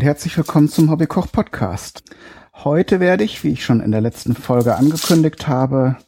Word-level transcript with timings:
Und 0.00 0.06
herzlich 0.06 0.34
willkommen 0.38 0.70
zum 0.70 0.90
Hobbykoch 0.90 1.30
Podcast. 1.30 2.02
Heute 2.54 3.00
werde 3.00 3.22
ich, 3.22 3.44
wie 3.44 3.50
ich 3.50 3.62
schon 3.62 3.82
in 3.82 3.90
der 3.90 4.00
letzten 4.00 4.34
Folge 4.34 4.76
angekündigt 4.76 5.46
habe, 5.46 5.98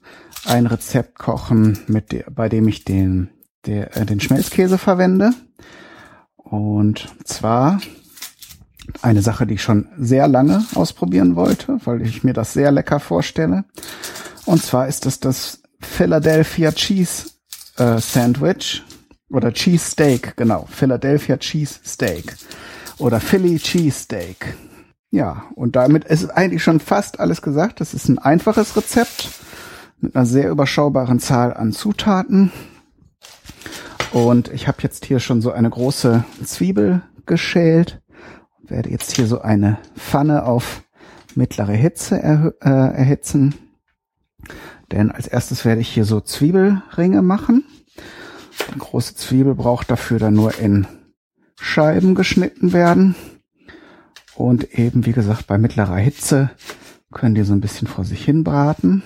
ein 0.46 0.66
Rezept 0.66 1.18
kochen, 1.18 1.78
mit 1.88 2.10
der, 2.10 2.24
bei 2.30 2.48
dem 2.48 2.66
ich 2.68 2.86
den, 2.86 3.28
der, 3.66 3.94
äh, 3.94 4.06
den 4.06 4.18
Schmelzkäse 4.18 4.78
verwende. 4.78 5.32
Und 6.36 7.06
zwar 7.24 7.82
eine 9.02 9.20
Sache, 9.20 9.46
die 9.46 9.56
ich 9.56 9.62
schon 9.62 9.88
sehr 9.98 10.26
lange 10.26 10.64
ausprobieren 10.74 11.36
wollte, 11.36 11.78
weil 11.84 12.00
ich 12.00 12.24
mir 12.24 12.32
das 12.32 12.54
sehr 12.54 12.72
lecker 12.72 12.98
vorstelle. 12.98 13.66
Und 14.46 14.62
zwar 14.62 14.88
ist 14.88 15.04
es 15.04 15.20
das 15.20 15.64
Philadelphia 15.82 16.72
Cheese 16.72 17.28
äh, 17.76 17.98
Sandwich 17.98 18.82
oder 19.28 19.52
Cheese 19.52 19.90
Steak, 19.90 20.34
genau, 20.38 20.66
Philadelphia 20.70 21.36
Cheese 21.36 21.80
Steak 21.84 22.38
oder 23.02 23.20
Philly 23.20 23.58
Cheese 23.58 23.98
Steak. 23.98 24.54
Ja, 25.10 25.44
und 25.56 25.76
damit 25.76 26.04
ist 26.04 26.30
eigentlich 26.30 26.62
schon 26.62 26.80
fast 26.80 27.20
alles 27.20 27.42
gesagt. 27.42 27.80
Das 27.80 27.94
ist 27.94 28.08
ein 28.08 28.18
einfaches 28.18 28.76
Rezept 28.76 29.28
mit 30.00 30.16
einer 30.16 30.24
sehr 30.24 30.48
überschaubaren 30.48 31.18
Zahl 31.18 31.52
an 31.52 31.72
Zutaten. 31.72 32.52
Und 34.12 34.52
ich 34.52 34.68
habe 34.68 34.78
jetzt 34.82 35.04
hier 35.04 35.20
schon 35.20 35.42
so 35.42 35.52
eine 35.52 35.68
große 35.68 36.24
Zwiebel 36.44 37.02
geschält. 37.26 38.00
Werde 38.62 38.90
jetzt 38.90 39.16
hier 39.16 39.26
so 39.26 39.42
eine 39.42 39.78
Pfanne 39.96 40.44
auf 40.44 40.82
mittlere 41.34 41.72
Hitze 41.72 42.22
er, 42.22 42.54
äh, 42.60 42.96
erhitzen. 42.96 43.54
Denn 44.92 45.10
als 45.10 45.26
erstes 45.26 45.64
werde 45.64 45.80
ich 45.80 45.88
hier 45.88 46.04
so 46.04 46.20
Zwiebelringe 46.20 47.22
machen. 47.22 47.64
Die 48.74 48.78
große 48.78 49.16
Zwiebel 49.16 49.54
braucht 49.54 49.90
dafür 49.90 50.18
dann 50.18 50.34
nur 50.34 50.58
in 50.58 50.86
Scheiben 51.62 52.14
geschnitten 52.14 52.72
werden. 52.72 53.14
Und 54.34 54.76
eben, 54.78 55.06
wie 55.06 55.12
gesagt, 55.12 55.46
bei 55.46 55.58
mittlerer 55.58 55.96
Hitze 55.96 56.50
können 57.12 57.34
die 57.34 57.44
so 57.44 57.52
ein 57.52 57.60
bisschen 57.60 57.86
vor 57.86 58.04
sich 58.04 58.24
hin 58.24 58.42
braten, 58.42 59.02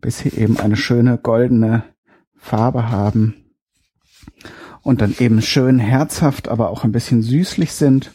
bis 0.00 0.18
sie 0.18 0.30
eben 0.30 0.58
eine 0.58 0.76
schöne 0.76 1.16
goldene 1.16 1.84
Farbe 2.36 2.90
haben 2.90 3.34
und 4.82 5.00
dann 5.00 5.14
eben 5.18 5.40
schön 5.42 5.78
herzhaft, 5.78 6.48
aber 6.48 6.70
auch 6.70 6.84
ein 6.84 6.92
bisschen 6.92 7.22
süßlich 7.22 7.72
sind 7.72 8.12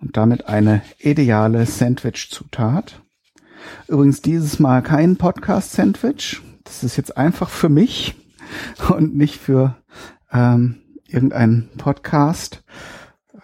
und 0.00 0.16
damit 0.16 0.46
eine 0.48 0.82
ideale 0.98 1.64
Sandwich-Zutat. 1.64 3.00
Übrigens 3.88 4.20
dieses 4.20 4.58
Mal 4.58 4.82
kein 4.82 5.16
Podcast-Sandwich. 5.16 6.42
Das 6.64 6.84
ist 6.84 6.96
jetzt 6.96 7.16
einfach 7.16 7.48
für 7.48 7.70
mich 7.70 8.16
und 8.90 9.16
nicht 9.16 9.40
für 9.40 9.76
ähm, 10.30 10.76
irgendeinen 11.06 11.70
Podcast. 11.78 12.62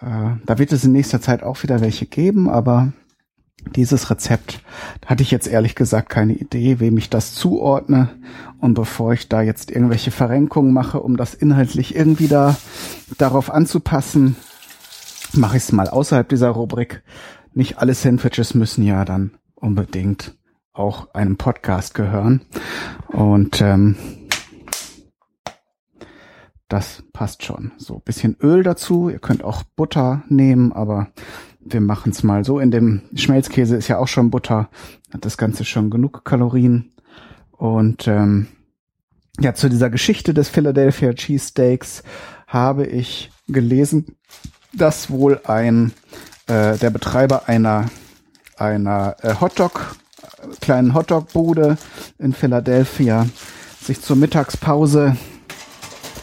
Äh, 0.01 0.37
da 0.45 0.57
wird 0.57 0.71
es 0.71 0.83
in 0.83 0.91
nächster 0.91 1.21
Zeit 1.21 1.43
auch 1.43 1.61
wieder 1.63 1.81
welche 1.81 2.05
geben, 2.05 2.49
aber 2.49 2.93
dieses 3.75 4.09
Rezept 4.09 4.61
hatte 5.05 5.23
ich 5.23 5.31
jetzt 5.31 5.47
ehrlich 5.47 5.75
gesagt 5.75 6.09
keine 6.09 6.33
Idee, 6.33 6.79
wem 6.79 6.97
ich 6.97 7.09
das 7.09 7.33
zuordne. 7.35 8.09
Und 8.59 8.73
bevor 8.73 9.13
ich 9.13 9.29
da 9.29 9.41
jetzt 9.41 9.71
irgendwelche 9.71 10.11
Verrenkungen 10.11 10.73
mache, 10.73 10.99
um 10.99 11.17
das 11.17 11.33
inhaltlich 11.33 11.95
irgendwie 11.95 12.27
da 12.27 12.57
darauf 13.17 13.51
anzupassen, 13.51 14.35
mache 15.33 15.57
ich 15.57 15.63
es 15.63 15.71
mal 15.71 15.87
außerhalb 15.87 16.27
dieser 16.27 16.49
Rubrik. 16.49 17.03
Nicht 17.53 17.77
alle 17.77 17.93
Sandwiches 17.93 18.53
müssen 18.53 18.83
ja 18.83 19.05
dann 19.05 19.31
unbedingt 19.55 20.35
auch 20.73 21.13
einem 21.13 21.37
Podcast 21.37 21.93
gehören. 21.93 22.41
Und 23.07 23.61
ähm, 23.61 23.95
das 26.71 27.03
passt 27.13 27.43
schon. 27.43 27.71
So 27.77 27.99
bisschen 27.99 28.37
Öl 28.41 28.63
dazu. 28.63 29.09
Ihr 29.09 29.19
könnt 29.19 29.43
auch 29.43 29.63
Butter 29.75 30.23
nehmen, 30.29 30.71
aber 30.71 31.07
wir 31.59 31.81
machen 31.81 32.11
es 32.11 32.23
mal 32.23 32.45
so. 32.45 32.59
In 32.59 32.71
dem 32.71 33.01
Schmelzkäse 33.13 33.75
ist 33.75 33.87
ja 33.87 33.97
auch 33.97 34.07
schon 34.07 34.31
Butter. 34.31 34.69
Hat 35.13 35.25
das 35.25 35.37
Ganze 35.37 35.65
schon 35.65 35.89
genug 35.89 36.23
Kalorien. 36.23 36.93
Und 37.51 38.07
ähm, 38.07 38.47
ja, 39.39 39.53
zu 39.53 39.69
dieser 39.69 39.89
Geschichte 39.89 40.33
des 40.33 40.49
Philadelphia 40.49 41.13
Cheesesteaks 41.13 42.03
habe 42.47 42.85
ich 42.85 43.31
gelesen, 43.47 44.15
dass 44.73 45.09
wohl 45.09 45.41
ein 45.45 45.93
äh, 46.47 46.77
der 46.77 46.89
Betreiber 46.89 47.47
einer 47.49 47.89
einer 48.57 49.15
äh, 49.21 49.35
Hotdog 49.41 49.95
kleinen 50.59 50.93
Hotdog-Bude 50.93 51.77
in 52.17 52.33
Philadelphia 52.33 53.27
sich 53.81 54.01
zur 54.01 54.15
Mittagspause 54.15 55.17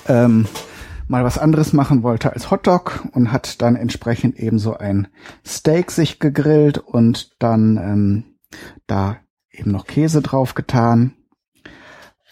ähm, 0.08 0.46
mal 1.08 1.24
was 1.24 1.38
anderes 1.38 1.72
machen 1.72 2.02
wollte 2.02 2.32
als 2.32 2.50
Hotdog 2.50 3.08
und 3.12 3.32
hat 3.32 3.62
dann 3.62 3.76
entsprechend 3.76 4.36
eben 4.36 4.58
so 4.58 4.76
ein 4.76 5.08
Steak 5.44 5.90
sich 5.90 6.18
gegrillt 6.18 6.78
und 6.78 7.30
dann 7.38 7.76
ähm, 7.76 8.24
da 8.86 9.16
eben 9.50 9.70
noch 9.70 9.86
Käse 9.86 10.22
drauf 10.22 10.54
getan. 10.54 11.14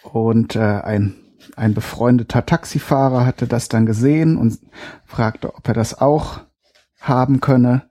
Und 0.03 0.55
äh, 0.55 0.59
ein, 0.59 1.15
ein 1.55 1.73
befreundeter 1.73 2.45
Taxifahrer 2.45 3.25
hatte 3.25 3.47
das 3.47 3.67
dann 3.67 3.85
gesehen 3.85 4.37
und 4.37 4.59
fragte, 5.05 5.53
ob 5.55 5.67
er 5.67 5.73
das 5.73 5.99
auch 5.99 6.41
haben 6.99 7.41
könne. 7.41 7.89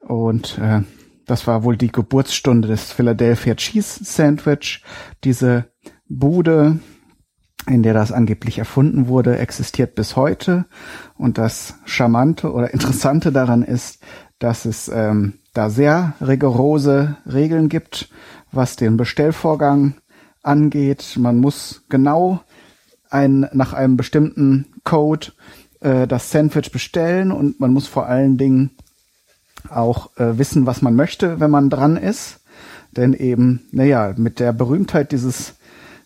Und 0.00 0.58
äh, 0.58 0.82
das 1.26 1.46
war 1.46 1.64
wohl 1.64 1.76
die 1.76 1.90
Geburtsstunde 1.90 2.68
des 2.68 2.92
Philadelphia 2.92 3.56
Cheese 3.56 4.04
Sandwich. 4.04 4.84
Diese 5.24 5.72
Bude 6.08 6.78
in 7.66 7.82
der 7.82 7.94
das 7.94 8.12
angeblich 8.12 8.58
erfunden 8.58 9.08
wurde, 9.08 9.38
existiert 9.38 9.94
bis 9.94 10.16
heute. 10.16 10.66
Und 11.16 11.38
das 11.38 11.74
Charmante 11.84 12.52
oder 12.52 12.72
Interessante 12.72 13.32
daran 13.32 13.62
ist, 13.62 14.02
dass 14.38 14.64
es 14.64 14.88
ähm, 14.88 15.34
da 15.52 15.70
sehr 15.70 16.14
rigorose 16.20 17.16
Regeln 17.30 17.68
gibt, 17.68 18.10
was 18.52 18.76
den 18.76 18.96
Bestellvorgang 18.96 19.94
angeht. 20.42 21.16
Man 21.18 21.38
muss 21.38 21.84
genau 21.88 22.40
ein, 23.10 23.48
nach 23.52 23.72
einem 23.72 23.96
bestimmten 23.96 24.66
Code 24.84 25.28
äh, 25.80 26.06
das 26.06 26.30
Sandwich 26.30 26.70
bestellen 26.70 27.32
und 27.32 27.60
man 27.60 27.72
muss 27.72 27.86
vor 27.86 28.06
allen 28.06 28.36
Dingen 28.36 28.70
auch 29.68 30.16
äh, 30.16 30.38
wissen, 30.38 30.66
was 30.66 30.82
man 30.82 30.94
möchte, 30.94 31.40
wenn 31.40 31.50
man 31.50 31.70
dran 31.70 31.96
ist. 31.96 32.40
Denn 32.92 33.12
eben, 33.12 33.66
naja, 33.72 34.14
mit 34.16 34.40
der 34.40 34.52
Berühmtheit 34.52 35.12
dieses 35.12 35.55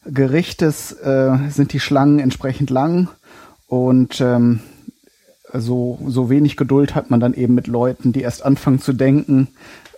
Gerichtes 0.05 0.93
äh, 0.93 1.37
sind 1.51 1.73
die 1.73 1.81
Schlangen 1.81 2.19
entsprechend 2.19 2.71
lang 2.71 3.09
und 3.67 4.21
ähm, 4.21 4.61
so, 5.53 5.99
so 6.07 6.31
wenig 6.31 6.57
Geduld 6.57 6.95
hat 6.95 7.11
man 7.11 7.21
dann 7.21 7.35
eben 7.35 7.55
mit 7.55 7.67
Leuten, 7.67 8.13
die 8.13 8.23
erst 8.23 8.45
anfangen 8.45 8.81
zu 8.81 8.93
denken, 8.93 9.49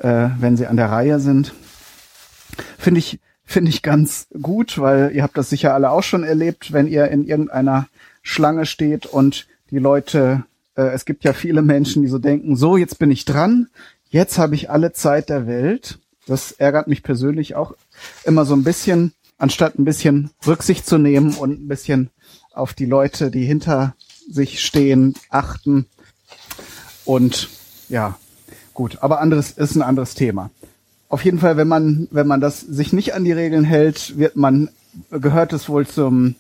äh, 0.00 0.28
wenn 0.38 0.56
sie 0.56 0.66
an 0.66 0.76
der 0.76 0.90
Reihe 0.90 1.20
sind. 1.20 1.54
Finde 2.78 2.98
ich, 2.98 3.20
finde 3.44 3.70
ich 3.70 3.82
ganz 3.82 4.26
gut, 4.40 4.78
weil 4.78 5.12
ihr 5.14 5.22
habt 5.22 5.36
das 5.36 5.50
sicher 5.50 5.74
alle 5.74 5.90
auch 5.90 6.02
schon 6.02 6.24
erlebt, 6.24 6.72
wenn 6.72 6.86
ihr 6.86 7.08
in 7.08 7.24
irgendeiner 7.24 7.86
Schlange 8.22 8.66
steht 8.66 9.06
und 9.06 9.46
die 9.70 9.78
Leute, 9.78 10.44
äh, 10.76 10.82
es 10.82 11.04
gibt 11.04 11.24
ja 11.24 11.32
viele 11.32 11.62
Menschen, 11.62 12.02
die 12.02 12.08
so 12.08 12.18
denken, 12.18 12.56
so, 12.56 12.76
jetzt 12.76 12.98
bin 12.98 13.10
ich 13.10 13.24
dran, 13.24 13.68
jetzt 14.10 14.38
habe 14.38 14.54
ich 14.54 14.70
alle 14.70 14.92
Zeit 14.92 15.28
der 15.28 15.46
Welt. 15.46 15.98
Das 16.26 16.52
ärgert 16.52 16.86
mich 16.86 17.02
persönlich 17.02 17.56
auch 17.56 17.74
immer 18.24 18.44
so 18.44 18.54
ein 18.54 18.62
bisschen, 18.62 19.12
anstatt 19.42 19.76
ein 19.76 19.84
bisschen 19.84 20.30
Rücksicht 20.46 20.86
zu 20.86 20.98
nehmen 20.98 21.34
und 21.34 21.64
ein 21.64 21.66
bisschen 21.66 22.10
auf 22.54 22.74
die 22.74 22.86
Leute, 22.86 23.32
die 23.32 23.44
hinter 23.44 23.96
sich 24.30 24.64
stehen, 24.64 25.14
achten. 25.30 25.86
Und 27.04 27.48
ja, 27.88 28.16
gut, 28.72 28.98
aber 29.00 29.20
anderes 29.20 29.50
ist 29.50 29.74
ein 29.74 29.82
anderes 29.82 30.14
Thema. 30.14 30.50
Auf 31.08 31.24
jeden 31.24 31.40
Fall, 31.40 31.56
wenn 31.56 31.66
man, 31.66 32.06
wenn 32.12 32.28
man 32.28 32.40
das 32.40 32.60
sich 32.60 32.92
nicht 32.92 33.14
an 33.14 33.24
die 33.24 33.32
Regeln 33.32 33.64
hält, 33.64 34.16
wird 34.16 34.36
man, 34.36 34.70
gehört 35.10 35.52
es 35.52 35.68
wohl 35.68 35.88
zum, 35.88 36.36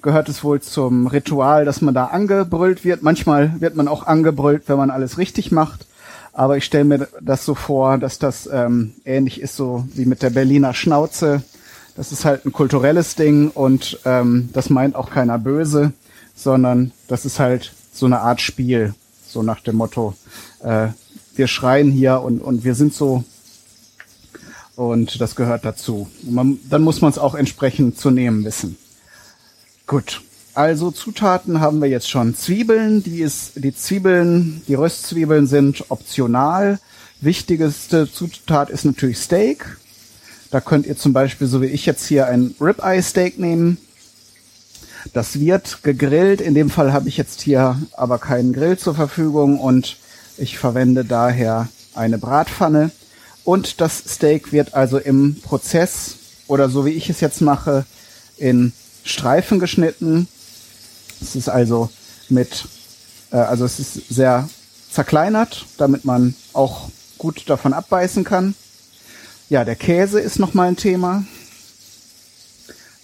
gehört 0.00 0.28
es 0.28 0.44
wohl 0.44 0.60
zum 0.60 1.08
Ritual, 1.08 1.64
dass 1.64 1.80
man 1.80 1.94
da 1.94 2.06
angebrüllt 2.06 2.84
wird. 2.84 3.02
Manchmal 3.02 3.60
wird 3.60 3.74
man 3.74 3.88
auch 3.88 4.06
angebrüllt, 4.06 4.68
wenn 4.68 4.76
man 4.76 4.90
alles 4.90 5.18
richtig 5.18 5.50
macht. 5.50 5.84
Aber 6.32 6.56
ich 6.56 6.64
stelle 6.64 6.84
mir 6.84 7.08
das 7.20 7.44
so 7.44 7.56
vor, 7.56 7.98
dass 7.98 8.20
das 8.20 8.48
ähm, 8.52 8.92
ähnlich 9.04 9.40
ist 9.40 9.56
so 9.56 9.84
wie 9.94 10.06
mit 10.06 10.22
der 10.22 10.30
Berliner 10.30 10.74
Schnauze. 10.74 11.42
Das 11.96 12.12
ist 12.12 12.24
halt 12.24 12.46
ein 12.46 12.52
kulturelles 12.52 13.14
Ding 13.14 13.50
und 13.50 13.98
ähm, 14.04 14.48
das 14.52 14.70
meint 14.70 14.94
auch 14.94 15.10
keiner 15.10 15.38
böse, 15.38 15.92
sondern 16.34 16.92
das 17.08 17.24
ist 17.24 17.38
halt 17.38 17.72
so 17.92 18.06
eine 18.06 18.20
Art 18.20 18.40
Spiel, 18.40 18.94
so 19.26 19.42
nach 19.42 19.60
dem 19.60 19.76
Motto, 19.76 20.14
äh, 20.62 20.88
wir 21.34 21.46
schreien 21.46 21.90
hier 21.90 22.20
und, 22.20 22.40
und 22.40 22.64
wir 22.64 22.74
sind 22.74 22.94
so 22.94 23.24
und 24.76 25.20
das 25.20 25.36
gehört 25.36 25.64
dazu. 25.64 26.08
Man, 26.22 26.58
dann 26.70 26.82
muss 26.82 27.02
man 27.02 27.10
es 27.10 27.18
auch 27.18 27.34
entsprechend 27.34 27.98
zu 27.98 28.10
nehmen 28.10 28.44
wissen. 28.44 28.76
Gut, 29.86 30.22
also 30.54 30.90
Zutaten 30.90 31.60
haben 31.60 31.80
wir 31.80 31.88
jetzt 31.88 32.08
schon. 32.08 32.34
Zwiebeln, 32.34 33.02
die 33.02 33.20
ist, 33.20 33.52
die 33.56 33.74
Zwiebeln, 33.74 34.62
die 34.68 34.74
Röstzwiebeln 34.74 35.46
sind 35.46 35.84
optional. 35.90 36.78
Wichtigste 37.20 38.10
Zutat 38.10 38.70
ist 38.70 38.84
natürlich 38.84 39.18
Steak. 39.18 39.76
Da 40.50 40.60
könnt 40.60 40.86
ihr 40.86 40.96
zum 40.96 41.12
Beispiel, 41.12 41.46
so 41.46 41.62
wie 41.62 41.66
ich 41.66 41.86
jetzt 41.86 42.06
hier, 42.06 42.26
ein 42.26 42.54
Ribeye 42.60 43.02
Steak 43.02 43.38
nehmen. 43.38 43.78
Das 45.12 45.38
wird 45.38 45.82
gegrillt. 45.82 46.40
In 46.40 46.54
dem 46.54 46.70
Fall 46.70 46.92
habe 46.92 47.08
ich 47.08 47.16
jetzt 47.16 47.40
hier 47.40 47.80
aber 47.92 48.18
keinen 48.18 48.52
Grill 48.52 48.76
zur 48.76 48.94
Verfügung 48.94 49.58
und 49.58 49.96
Ich 50.36 50.58
verwende 50.58 51.04
daher 51.04 51.68
eine 51.94 52.16
Bratpfanne 52.16 52.90
und 53.44 53.80
das 53.82 53.98
Steak 53.98 54.52
wird 54.52 54.72
also 54.74 54.96
im 54.96 55.40
Prozess 55.42 56.16
oder 56.46 56.70
so 56.70 56.86
wie 56.86 56.90
ich 56.90 57.10
es 57.10 57.20
jetzt 57.20 57.42
mache, 57.42 57.84
in 58.38 58.72
Streifen 59.04 59.58
geschnitten. 59.58 60.28
Es 61.20 61.36
ist 61.36 61.48
also 61.48 61.90
mit, 62.28 62.66
äh, 63.32 63.36
also 63.36 63.64
es 63.64 63.78
ist 63.78 64.08
sehr 64.08 64.48
zerkleinert, 64.90 65.66
damit 65.76 66.04
man 66.04 66.34
auch 66.52 66.88
gut 67.18 67.48
davon 67.48 67.72
abbeißen 67.72 68.24
kann. 68.24 68.54
Ja, 69.50 69.64
der 69.64 69.74
Käse 69.74 70.20
ist 70.20 70.38
nochmal 70.38 70.68
ein 70.68 70.76
Thema. 70.76 71.24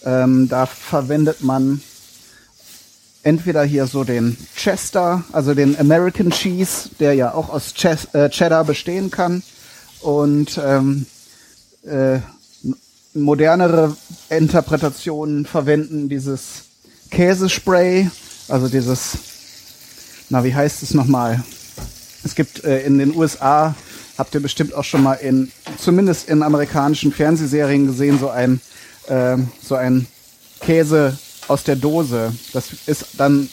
Ähm, 0.04 0.48
da 0.48 0.66
verwendet 0.66 1.42
man 1.42 1.80
entweder 3.24 3.64
hier 3.64 3.88
so 3.88 4.04
den 4.04 4.36
Chester, 4.54 5.24
also 5.32 5.54
den 5.54 5.76
American 5.76 6.30
Cheese, 6.30 6.90
der 7.00 7.14
ja 7.14 7.34
auch 7.34 7.48
aus 7.48 7.74
Ches 7.74 8.04
äh, 8.14 8.30
Cheddar 8.30 8.62
bestehen 8.62 9.10
kann. 9.10 9.42
Und 10.02 10.60
ähm, 10.64 11.06
äh, 11.84 12.20
modernere 13.12 13.96
Interpretationen 14.30 15.46
verwenden 15.46 16.08
dieses 16.08 16.66
Käsespray, 17.10 18.08
also 18.46 18.68
dieses, 18.68 19.18
na 20.28 20.44
wie 20.44 20.54
heißt 20.54 20.84
es 20.84 20.94
nochmal? 20.94 21.42
Es 22.22 22.36
gibt 22.36 22.62
äh, 22.62 22.82
in 22.82 22.98
den 22.98 23.16
USA, 23.16 23.74
habt 24.18 24.34
ihr 24.34 24.40
bestimmt 24.40 24.74
auch 24.74 24.84
schon 24.84 25.02
mal 25.02 25.14
in, 25.14 25.50
zumindest 25.78 26.28
in 26.28 26.42
amerikanischen 26.42 27.12
Fernsehserien 27.12 27.86
gesehen, 27.86 28.18
so 28.18 28.30
ein, 28.30 28.60
äh, 29.08 29.36
so 29.62 29.74
ein 29.74 30.06
Käse 30.60 31.18
aus 31.48 31.64
der 31.64 31.76
Dose. 31.76 32.32
Das 32.52 32.68
ist 32.86 33.06
dann, 33.18 33.48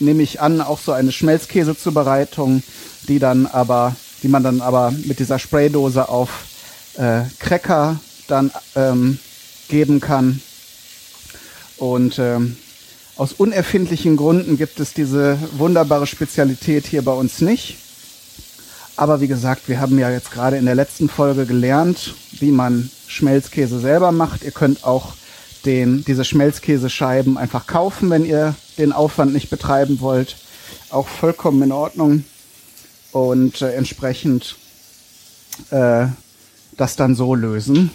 nehme 0.00 0.22
ich 0.22 0.40
an, 0.40 0.60
auch 0.60 0.78
so 0.78 0.92
eine 0.92 1.12
Schmelzkäsezubereitung, 1.12 2.62
die 3.08 3.18
dann 3.18 3.46
aber, 3.46 3.94
die 4.22 4.28
man 4.28 4.42
dann 4.42 4.60
aber 4.60 4.92
mit 5.04 5.18
dieser 5.18 5.38
Spraydose 5.38 6.08
auf 6.08 6.30
äh, 6.96 7.22
Cracker 7.38 8.00
dann 8.26 8.50
ähm, 8.74 9.18
geben 9.68 10.00
kann. 10.00 10.40
Und 11.76 12.18
ähm, 12.18 12.56
aus 13.16 13.32
unerfindlichen 13.32 14.16
Gründen 14.16 14.56
gibt 14.56 14.80
es 14.80 14.92
diese 14.92 15.38
wunderbare 15.52 16.06
Spezialität 16.06 16.86
hier 16.86 17.02
bei 17.02 17.12
uns 17.12 17.40
nicht. 17.40 17.76
Aber 18.96 19.20
wie 19.20 19.28
gesagt, 19.28 19.68
wir 19.68 19.80
haben 19.80 19.98
ja 19.98 20.10
jetzt 20.10 20.30
gerade 20.30 20.56
in 20.56 20.64
der 20.64 20.74
letzten 20.74 21.08
Folge 21.08 21.44
gelernt, 21.44 22.14
wie 22.32 22.50
man 22.50 22.90
Schmelzkäse 23.06 23.78
selber 23.78 24.10
macht. 24.10 24.42
Ihr 24.42 24.52
könnt 24.52 24.84
auch 24.84 25.12
den, 25.66 26.04
diese 26.04 26.24
Schmelzkäsescheiben 26.24 27.36
einfach 27.36 27.66
kaufen, 27.66 28.08
wenn 28.08 28.24
ihr 28.24 28.54
den 28.78 28.92
Aufwand 28.92 29.34
nicht 29.34 29.50
betreiben 29.50 30.00
wollt. 30.00 30.36
Auch 30.90 31.08
vollkommen 31.08 31.62
in 31.62 31.72
Ordnung. 31.72 32.24
Und 33.12 33.60
äh, 33.62 33.72
entsprechend 33.74 34.56
äh, 35.70 36.06
das 36.76 36.96
dann 36.96 37.14
so 37.14 37.34
lösen. 37.34 37.90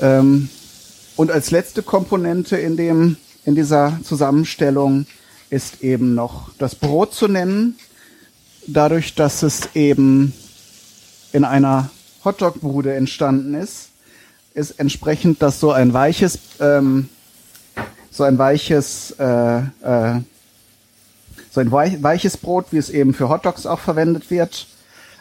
Ähm, 0.00 0.48
und 1.16 1.30
als 1.30 1.50
letzte 1.50 1.82
Komponente 1.82 2.56
in 2.56 2.76
dem, 2.76 3.16
in 3.44 3.54
dieser 3.54 4.00
Zusammenstellung 4.02 5.06
ist 5.50 5.82
eben 5.82 6.14
noch 6.14 6.50
das 6.58 6.74
Brot 6.74 7.14
zu 7.14 7.28
nennen. 7.28 7.76
Dadurch, 8.66 9.14
dass 9.14 9.42
es 9.42 9.74
eben 9.74 10.32
in 11.32 11.44
einer 11.44 11.90
Hotdog-Bude 12.24 12.94
entstanden 12.94 13.54
ist, 13.54 13.90
ist 14.54 14.78
entsprechend 14.78 15.42
das 15.42 15.60
so 15.60 15.72
ein 15.72 15.92
weiches, 15.92 16.38
ähm, 16.60 17.08
so 18.10 18.22
ein 18.24 18.38
weiches, 18.38 19.10
äh, 19.18 19.58
äh, 19.58 20.20
so 21.50 21.60
ein 21.60 21.70
weiches 21.70 22.36
Brot, 22.36 22.66
wie 22.70 22.78
es 22.78 22.88
eben 22.88 23.12
für 23.12 23.28
Hotdogs 23.28 23.66
auch 23.66 23.80
verwendet 23.80 24.30
wird. 24.30 24.66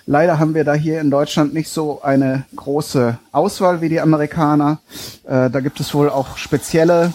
Leider 0.05 0.39
haben 0.39 0.53
wir 0.53 0.63
da 0.63 0.73
hier 0.73 1.01
in 1.01 1.09
Deutschland 1.11 1.53
nicht 1.53 1.69
so 1.69 2.01
eine 2.01 2.45
große 2.55 3.17
Auswahl 3.31 3.81
wie 3.81 3.89
die 3.89 4.01
Amerikaner. 4.01 4.79
Äh, 5.25 5.49
da 5.49 5.59
gibt 5.59 5.79
es 5.79 5.93
wohl 5.93 6.09
auch 6.09 6.37
spezielle, 6.37 7.13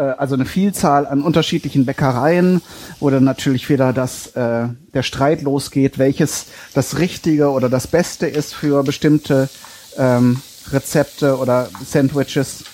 äh, 0.00 0.14
also 0.16 0.34
eine 0.34 0.46
Vielzahl 0.46 1.06
an 1.06 1.22
unterschiedlichen 1.22 1.84
Bäckereien, 1.84 2.62
wo 2.98 3.10
dann 3.10 3.24
natürlich 3.24 3.68
wieder 3.68 3.92
das, 3.92 4.28
äh, 4.28 4.68
der 4.94 5.02
Streit 5.02 5.42
losgeht, 5.42 5.98
welches 5.98 6.46
das 6.74 6.98
Richtige 6.98 7.50
oder 7.50 7.68
das 7.68 7.86
Beste 7.86 8.26
ist 8.26 8.54
für 8.54 8.82
bestimmte 8.82 9.48
ähm, 9.96 10.40
Rezepte 10.72 11.36
oder 11.36 11.68
Sandwiches. 11.84 12.64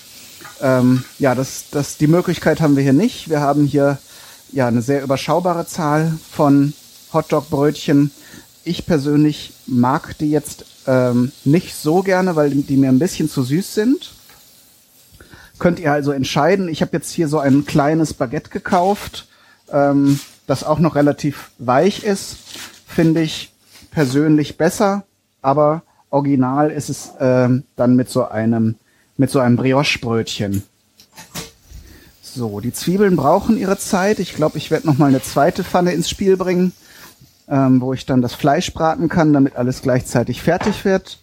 Ähm, 0.61 1.03
ja, 1.19 1.35
das, 1.35 1.65
das, 1.71 1.97
die 1.97 2.07
Möglichkeit 2.07 2.61
haben 2.61 2.75
wir 2.75 2.83
hier 2.83 2.93
nicht. 2.93 3.29
Wir 3.29 3.41
haben 3.41 3.65
hier 3.65 3.97
ja 4.51 4.67
eine 4.67 4.81
sehr 4.81 5.03
überschaubare 5.03 5.65
Zahl 5.65 6.17
von 6.31 6.73
Hotdog-Brötchen 7.13 8.11
ich 8.67 8.85
persönlich 8.85 9.53
mag 9.65 10.17
die 10.17 10.29
jetzt 10.29 10.65
ähm, 10.85 11.31
nicht 11.45 11.73
so 11.73 12.01
gerne, 12.03 12.35
weil 12.35 12.51
die 12.51 12.77
mir 12.77 12.89
ein 12.89 12.99
bisschen 12.99 13.29
zu 13.29 13.43
süß 13.43 13.73
sind. 13.73 14.11
Könnt 15.59 15.79
ihr 15.79 15.91
also 15.91 16.11
entscheiden. 16.11 16.69
Ich 16.69 16.81
habe 16.81 16.91
jetzt 16.93 17.11
hier 17.11 17.27
so 17.27 17.39
ein 17.39 17.65
kleines 17.65 18.13
Baguette 18.13 18.49
gekauft, 18.49 19.27
ähm, 19.71 20.19
das 20.45 20.63
auch 20.63 20.79
noch 20.79 20.95
relativ 20.95 21.51
weich 21.57 22.03
ist. 22.03 22.37
Finde 22.85 23.21
ich 23.21 23.51
persönlich 23.91 24.57
besser, 24.57 25.03
aber 25.41 25.81
original 26.09 26.71
ist 26.71 26.89
es 26.89 27.11
ähm, 27.19 27.63
dann 27.75 27.95
mit 27.95 28.09
so 28.09 28.27
einem 28.27 28.75
mit 29.17 29.31
so 29.31 29.39
einem 29.39 29.55
Brioche-Brötchen. 29.55 30.61
So, 32.21 32.59
die 32.59 32.71
Zwiebeln 32.71 33.15
brauchen 33.15 33.57
ihre 33.57 33.79
Zeit. 33.79 34.19
Ich 34.19 34.35
glaube, 34.35 34.59
ich 34.59 34.69
werde 34.69 34.85
noch 34.85 34.99
mal 34.99 35.07
eine 35.07 35.23
zweite 35.23 35.63
Pfanne 35.63 35.91
ins 35.91 36.07
Spiel 36.07 36.37
bringen 36.37 36.71
ähm, 37.49 37.81
wo 37.81 37.93
ich 37.93 38.05
dann 38.05 38.21
das 38.21 38.33
Fleisch 38.33 38.73
braten 38.73 39.09
kann, 39.09 39.33
damit 39.33 39.55
alles 39.55 39.81
gleichzeitig 39.81 40.41
fertig 40.41 40.85
wird. 40.85 41.19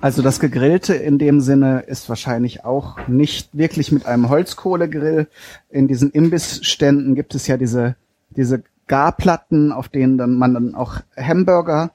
Also 0.00 0.22
das 0.22 0.38
Gegrillte 0.38 0.94
in 0.94 1.18
dem 1.18 1.40
Sinne 1.40 1.80
ist 1.80 2.08
wahrscheinlich 2.08 2.64
auch 2.64 3.08
nicht 3.08 3.56
wirklich 3.56 3.90
mit 3.90 4.06
einem 4.06 4.28
Holzkohlegrill. 4.28 5.26
In 5.70 5.88
diesen 5.88 6.10
Imbissständen 6.12 7.16
gibt 7.16 7.34
es 7.34 7.48
ja 7.48 7.56
diese, 7.56 7.96
diese 8.30 8.62
Garplatten, 8.86 9.72
auf 9.72 9.88
denen 9.88 10.16
dann 10.16 10.34
man 10.34 10.54
dann 10.54 10.74
auch 10.76 11.00
Hamburger 11.16 11.90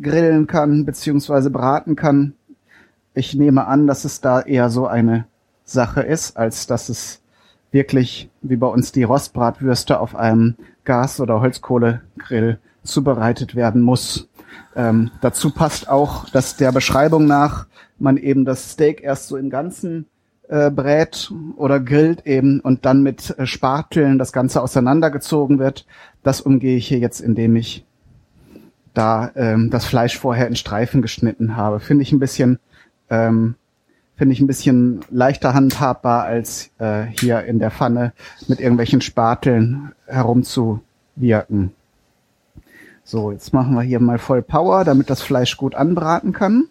grillen 0.00 0.46
kann, 0.46 0.86
beziehungsweise 0.86 1.50
braten 1.50 1.94
kann. 1.94 2.32
Ich 3.12 3.34
nehme 3.34 3.66
an, 3.66 3.86
dass 3.86 4.06
es 4.06 4.22
da 4.22 4.40
eher 4.40 4.70
so 4.70 4.86
eine 4.86 5.26
Sache 5.64 6.00
ist, 6.00 6.38
als 6.38 6.66
dass 6.66 6.88
es 6.88 7.20
wirklich 7.70 8.30
wie 8.40 8.56
bei 8.56 8.66
uns 8.66 8.92
die 8.92 9.02
Rostbratwürste 9.02 10.00
auf 10.00 10.16
einem 10.16 10.56
Gas- 10.84 11.20
oder 11.20 11.42
Holzkohlegrill 11.42 12.58
zubereitet 12.82 13.54
werden 13.54 13.82
muss. 13.82 14.29
Ähm, 14.76 15.10
dazu 15.20 15.50
passt 15.50 15.88
auch, 15.88 16.28
dass 16.30 16.56
der 16.56 16.72
Beschreibung 16.72 17.26
nach 17.26 17.66
man 17.98 18.16
eben 18.16 18.44
das 18.44 18.72
Steak 18.72 19.02
erst 19.02 19.28
so 19.28 19.36
im 19.36 19.50
Ganzen 19.50 20.06
äh, 20.48 20.70
brät 20.70 21.32
oder 21.56 21.80
grillt 21.80 22.26
eben 22.26 22.60
und 22.60 22.84
dann 22.84 23.02
mit 23.02 23.38
äh, 23.38 23.46
Spateln 23.46 24.18
das 24.18 24.32
Ganze 24.32 24.62
auseinandergezogen 24.62 25.58
wird. 25.58 25.86
Das 26.22 26.40
umgehe 26.40 26.76
ich 26.76 26.88
hier 26.88 26.98
jetzt, 26.98 27.20
indem 27.20 27.56
ich 27.56 27.84
da 28.94 29.30
ähm, 29.36 29.70
das 29.70 29.84
Fleisch 29.86 30.18
vorher 30.18 30.48
in 30.48 30.56
Streifen 30.56 31.02
geschnitten 31.02 31.56
habe. 31.56 31.80
Finde 31.80 32.02
ich 32.02 32.12
ein 32.12 32.18
bisschen 32.18 32.58
ähm, 33.10 33.54
finde 34.20 34.34
ich 34.34 34.40
ein 34.40 34.46
bisschen 34.46 35.00
leichter 35.10 35.54
handhabbar 35.54 36.24
als 36.24 36.70
äh, 36.78 37.04
hier 37.18 37.42
in 37.44 37.58
der 37.58 37.70
Pfanne 37.70 38.12
mit 38.48 38.60
irgendwelchen 38.60 39.00
Spateln 39.00 39.92
herumzuwirken. 40.06 41.72
So, 43.10 43.32
jetzt 43.32 43.52
machen 43.52 43.74
wir 43.74 43.82
hier 43.82 43.98
mal 43.98 44.20
voll 44.20 44.40
Power, 44.40 44.84
damit 44.84 45.10
das 45.10 45.20
Fleisch 45.20 45.56
gut 45.56 45.74
anbraten 45.74 46.32
kann. 46.32 46.68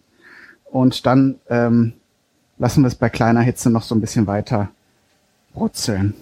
Und 0.63 1.05
dann 1.05 1.35
ähm, 1.49 1.91
lassen 2.57 2.81
wir 2.81 2.87
es 2.87 2.95
bei 2.95 3.09
kleiner 3.09 3.41
Hitze 3.41 3.69
noch 3.69 3.83
so 3.83 3.93
ein 3.93 3.99
bisschen 3.99 4.25
weiter 4.25 4.69
brutzeln. 5.53 6.13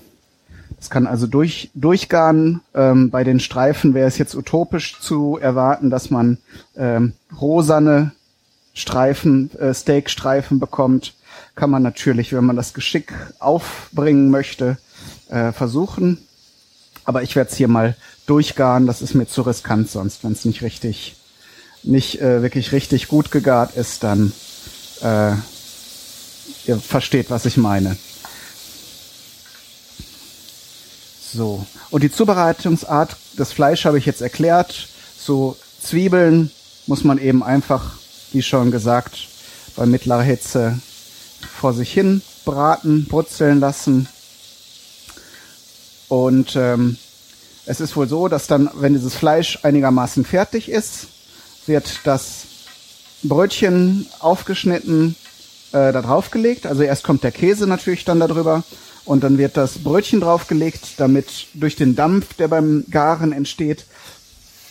Das 0.75 0.89
kann 0.89 1.05
also 1.05 1.27
durch, 1.27 1.69
durchgaren. 1.75 2.61
Ähm, 2.73 3.11
bei 3.11 3.23
den 3.23 3.39
Streifen 3.39 3.93
wäre 3.93 4.07
es 4.07 4.17
jetzt 4.17 4.33
utopisch 4.33 4.99
zu 4.99 5.37
erwarten, 5.37 5.91
dass 5.91 6.09
man 6.09 6.39
ähm, 6.75 7.13
rosane 7.39 8.11
Streifen, 8.73 9.51
äh, 9.59 9.71
Steakstreifen 9.71 10.59
bekommt 10.59 11.13
kann 11.55 11.69
man 11.69 11.83
natürlich, 11.83 12.33
wenn 12.33 12.45
man 12.45 12.55
das 12.55 12.73
Geschick 12.73 13.13
aufbringen 13.37 14.31
möchte, 14.31 14.77
äh, 15.29 15.51
versuchen. 15.51 16.17
Aber 17.05 17.21
ich 17.21 17.35
werde 17.35 17.51
es 17.51 17.57
hier 17.57 17.67
mal 17.67 17.95
durchgaren. 18.27 18.85
Das 18.85 19.01
ist 19.01 19.15
mir 19.15 19.27
zu 19.27 19.41
riskant 19.41 19.89
sonst, 19.89 20.23
wenn 20.23 20.33
es 20.33 20.45
nicht 20.45 20.61
richtig, 20.61 21.15
nicht 21.83 22.21
äh, 22.21 22.43
wirklich 22.43 22.71
richtig 22.71 23.07
gut 23.07 23.31
gegart 23.31 23.75
ist, 23.75 24.03
dann 24.03 24.31
äh, 25.01 25.31
ihr 26.65 26.77
versteht, 26.79 27.29
was 27.31 27.45
ich 27.45 27.57
meine. 27.57 27.97
So. 31.33 31.65
Und 31.89 32.03
die 32.03 32.11
Zubereitungsart, 32.11 33.15
das 33.35 33.51
Fleisch 33.51 33.85
habe 33.85 33.97
ich 33.97 34.05
jetzt 34.05 34.21
erklärt. 34.21 34.87
So 35.17 35.57
Zwiebeln 35.81 36.51
muss 36.85 37.03
man 37.03 37.17
eben 37.17 37.43
einfach, 37.43 37.97
wie 38.31 38.41
schon 38.41 38.71
gesagt, 38.71 39.27
bei 39.75 39.85
mittlerer 39.85 40.23
Hitze 40.23 40.79
vor 41.59 41.73
sich 41.73 41.91
hin 41.91 42.21
braten, 42.45 43.05
brutzeln 43.05 43.59
lassen. 43.59 44.07
Und 46.07 46.55
ähm, 46.55 46.97
es 47.67 47.81
ist 47.81 47.95
wohl 47.97 48.07
so, 48.07 48.29
dass 48.29 48.47
dann, 48.47 48.69
wenn 48.75 48.93
dieses 48.93 49.13
Fleisch 49.13 49.59
einigermaßen 49.63 50.23
fertig 50.23 50.69
ist, 50.69 51.07
wird 51.65 51.99
das 52.05 52.45
Brötchen 53.23 54.07
aufgeschnitten, 54.19 55.15
äh, 55.73 55.91
da 55.91 56.01
draufgelegt. 56.01 56.65
Also 56.65 56.83
erst 56.83 57.03
kommt 57.03 57.23
der 57.23 57.31
Käse 57.31 57.67
natürlich 57.67 58.05
dann 58.05 58.21
darüber 58.21 58.63
und 59.03 59.23
dann 59.23 59.37
wird 59.37 59.57
das 59.57 59.79
Brötchen 59.79 60.21
draufgelegt, 60.21 60.93
damit 60.97 61.47
durch 61.53 61.75
den 61.75 61.95
Dampf, 61.95 62.35
der 62.35 62.47
beim 62.47 62.85
Garen 62.89 63.33
entsteht, 63.33 63.85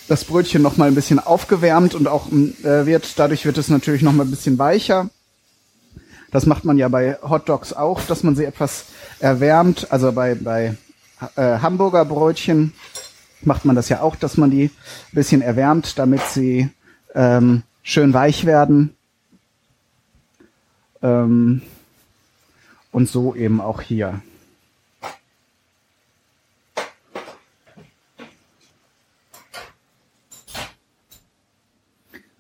das 0.09 0.25
Brötchen 0.25 0.63
noch 0.63 0.79
mal 0.79 0.89
ein 0.89 0.95
bisschen 0.95 1.19
aufgewärmt 1.19 1.95
und 1.95 2.09
auch 2.09 2.29
äh, 2.33 2.87
wird 2.87 3.19
dadurch 3.19 3.45
wird 3.45 3.59
es 3.59 3.69
natürlich 3.69 4.03
noch 4.03 4.13
mal 4.13 4.25
ein 4.25 4.31
bisschen 4.31 4.59
weicher. 4.59 5.11
Das 6.31 6.47
macht 6.47 6.65
man 6.65 6.79
ja 6.79 6.89
bei 6.89 7.19
Hot 7.23 7.49
Dogs 7.49 7.75
auch, 7.75 8.01
dass 8.03 8.23
man 8.23 8.37
sie 8.37 8.45
etwas 8.45 8.87
erwärmt. 9.21 9.89
Also 9.91 10.13
bei 10.13 10.35
bei 10.35 10.77
äh, 11.37 11.59
Hamburger 11.59 12.05
Brötchen 12.05 12.73
macht 13.43 13.65
man 13.65 13.77
das 13.77 13.89
ja 13.89 14.01
auch, 14.01 14.17
dass 14.17 14.37
man 14.37 14.51
die 14.51 14.65
ein 14.65 15.15
bisschen 15.15 15.43
erwärmt, 15.43 15.99
damit 15.99 16.23
sie 16.23 16.71
ähm, 17.15 17.63
schön 17.83 18.13
weich 18.13 18.45
werden. 18.45 18.95
Ähm, 21.03 21.63
und 22.93 23.09
so 23.09 23.35
eben 23.35 23.61
auch 23.61 23.83
hier. 23.83 24.21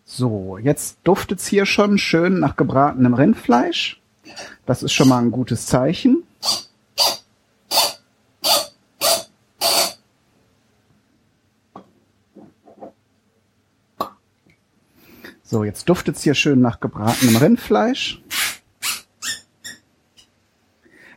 So, 0.04 0.56
jetzt 0.56 0.97
duftet's 1.04 1.47
hier 1.47 1.66
schon 1.66 1.99
schön 1.99 2.40
nach 2.40 2.56
gebratenem 2.56 3.12
Rindfleisch. 3.12 4.00
Das 4.64 4.83
ist 4.83 4.95
schon 4.95 5.09
mal 5.09 5.21
ein 5.21 5.30
gutes 5.30 5.66
Zeichen. 5.66 6.23
So, 15.56 15.64
jetzt 15.64 15.88
duftet's 15.88 16.22
hier 16.22 16.34
schön 16.34 16.60
nach 16.60 16.80
gebratenem 16.80 17.36
Rindfleisch. 17.36 18.20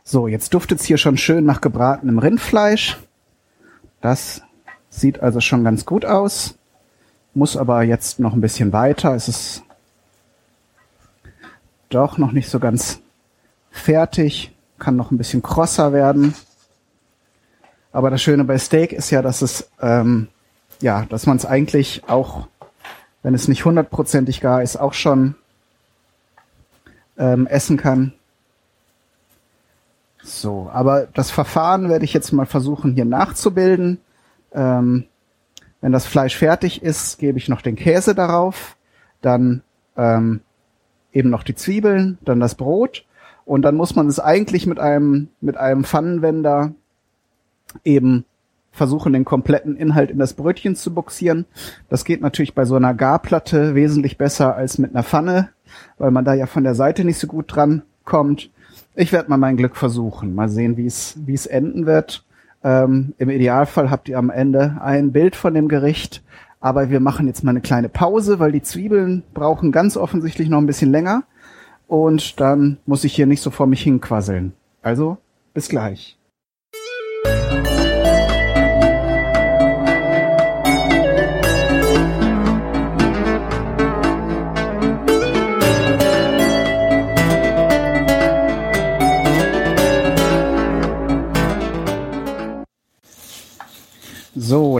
So, 0.02 0.28
jetzt 0.28 0.54
duftet's 0.54 0.86
hier 0.86 0.96
schon 0.96 1.18
schön 1.18 1.44
nach 1.44 1.60
gebratenem 1.60 2.18
Rindfleisch. 2.18 2.96
Das 4.00 4.40
sieht 4.88 5.20
also 5.20 5.42
schon 5.42 5.62
ganz 5.62 5.84
gut 5.84 6.06
aus. 6.06 6.54
Muss 7.34 7.54
aber 7.54 7.82
jetzt 7.82 8.18
noch 8.18 8.32
ein 8.32 8.40
bisschen 8.40 8.72
weiter. 8.72 9.14
Es 9.14 9.28
ist 9.28 9.62
doch 11.90 12.16
noch 12.16 12.32
nicht 12.32 12.48
so 12.48 12.60
ganz 12.60 13.02
fertig. 13.70 14.56
Kann 14.78 14.96
noch 14.96 15.10
ein 15.10 15.18
bisschen 15.18 15.42
krosser 15.42 15.92
werden. 15.92 16.34
Aber 17.92 18.08
das 18.08 18.22
Schöne 18.22 18.44
bei 18.44 18.56
Steak 18.56 18.94
ist 18.94 19.10
ja, 19.10 19.20
dass 19.20 19.42
es, 19.42 19.68
ähm, 19.82 20.28
ja, 20.80 21.04
dass 21.10 21.26
man 21.26 21.36
es 21.36 21.44
eigentlich 21.44 22.04
auch, 22.08 22.48
wenn 23.22 23.34
es 23.34 23.48
nicht 23.48 23.64
hundertprozentig 23.64 24.40
gar 24.40 24.62
ist, 24.62 24.76
auch 24.76 24.94
schon 24.94 25.34
ähm, 27.18 27.46
essen 27.46 27.76
kann. 27.76 28.12
So, 30.22 30.70
aber 30.72 31.06
das 31.14 31.30
Verfahren 31.30 31.88
werde 31.88 32.04
ich 32.04 32.12
jetzt 32.12 32.32
mal 32.32 32.46
versuchen 32.46 32.92
hier 32.92 33.04
nachzubilden. 33.04 33.98
Ähm, 34.52 35.04
wenn 35.80 35.92
das 35.92 36.06
Fleisch 36.06 36.36
fertig 36.36 36.82
ist, 36.82 37.18
gebe 37.18 37.38
ich 37.38 37.48
noch 37.48 37.62
den 37.62 37.76
Käse 37.76 38.14
darauf, 38.14 38.76
dann 39.22 39.62
ähm, 39.96 40.40
eben 41.12 41.30
noch 41.30 41.42
die 41.42 41.54
Zwiebeln, 41.54 42.18
dann 42.22 42.40
das 42.40 42.54
Brot 42.54 43.04
und 43.44 43.62
dann 43.62 43.76
muss 43.76 43.96
man 43.96 44.06
es 44.06 44.20
eigentlich 44.20 44.66
mit 44.66 44.78
einem 44.78 45.28
mit 45.40 45.56
einem 45.56 45.84
Pfannenwender 45.84 46.72
eben 47.84 48.24
versuchen, 48.80 49.12
den 49.12 49.26
kompletten 49.26 49.76
Inhalt 49.76 50.10
in 50.10 50.18
das 50.18 50.32
Brötchen 50.32 50.74
zu 50.74 50.94
buxieren. 50.94 51.44
Das 51.90 52.06
geht 52.06 52.22
natürlich 52.22 52.54
bei 52.54 52.64
so 52.64 52.76
einer 52.76 52.94
Garplatte 52.94 53.74
wesentlich 53.74 54.16
besser 54.16 54.56
als 54.56 54.78
mit 54.78 54.94
einer 54.94 55.02
Pfanne, 55.02 55.50
weil 55.98 56.10
man 56.10 56.24
da 56.24 56.32
ja 56.32 56.46
von 56.46 56.64
der 56.64 56.74
Seite 56.74 57.04
nicht 57.04 57.18
so 57.18 57.26
gut 57.26 57.54
dran 57.54 57.82
kommt. 58.06 58.50
Ich 58.94 59.12
werde 59.12 59.28
mal 59.28 59.36
mein 59.36 59.58
Glück 59.58 59.76
versuchen. 59.76 60.34
Mal 60.34 60.48
sehen, 60.48 60.78
wie 60.78 60.86
es 60.86 61.18
wie 61.26 61.34
es 61.34 61.44
enden 61.44 61.84
wird. 61.84 62.24
Ähm, 62.64 63.12
Im 63.18 63.28
Idealfall 63.28 63.90
habt 63.90 64.08
ihr 64.08 64.16
am 64.16 64.30
Ende 64.30 64.78
ein 64.80 65.12
Bild 65.12 65.36
von 65.36 65.52
dem 65.52 65.68
Gericht. 65.68 66.22
Aber 66.58 66.88
wir 66.88 67.00
machen 67.00 67.26
jetzt 67.26 67.44
mal 67.44 67.50
eine 67.50 67.60
kleine 67.60 67.90
Pause, 67.90 68.38
weil 68.38 68.50
die 68.50 68.62
Zwiebeln 68.62 69.24
brauchen 69.34 69.72
ganz 69.72 69.98
offensichtlich 69.98 70.48
noch 70.48 70.58
ein 70.58 70.66
bisschen 70.66 70.90
länger. 70.90 71.24
Und 71.86 72.40
dann 72.40 72.78
muss 72.86 73.04
ich 73.04 73.14
hier 73.14 73.26
nicht 73.26 73.42
so 73.42 73.50
vor 73.50 73.66
mich 73.66 73.82
hinquasseln. 73.82 74.54
Also, 74.80 75.18
bis 75.52 75.68
gleich. 75.68 76.16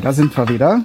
So, 0.00 0.04
da 0.04 0.14
sind 0.14 0.34
wir 0.34 0.48
wieder. 0.48 0.80